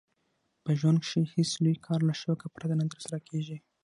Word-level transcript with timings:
په 0.63 0.71
ژوند 0.79 0.97
کښي 1.03 1.21
هېڅ 1.35 1.51
لوى 1.63 1.75
کار 1.87 1.99
له 2.09 2.13
شوقه 2.21 2.47
پرته 2.55 2.73
نه 2.79 2.85
ترسره 2.91 3.19
کېږي. 3.29 3.57